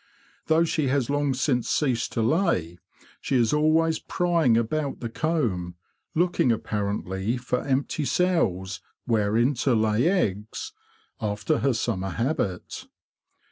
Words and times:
Though 0.47 0.63
she 0.63 0.87
has 0.87 1.11
long 1.11 1.35
since 1.35 1.69
ceased 1.69 2.11
to 2.13 2.23
lay, 2.23 2.79
she 3.21 3.35
is 3.35 3.53
always 3.53 3.99
prying 3.99 4.57
about 4.57 4.99
the 4.99 5.09
comb, 5.09 5.75
looking 6.15 6.51
apparently 6.51 7.37
for 7.37 7.61
empty 7.61 8.05
cells 8.05 8.81
wherein 9.05 9.53
to 9.61 9.75
lay 9.75 10.07
eggs, 10.09 10.73
after 11.21 11.59
her 11.59 11.73
summer 11.75 12.09
habit. 12.09 12.87